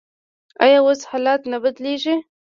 [0.63, 2.15] آیا اوس حالات نه بدلیږي؟